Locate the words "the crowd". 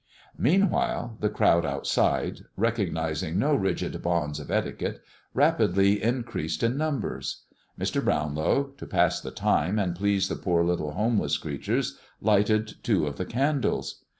1.19-1.63